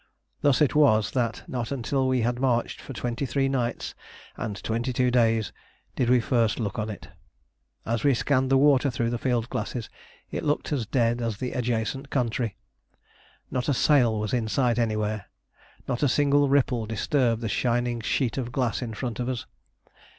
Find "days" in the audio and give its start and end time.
5.11-5.53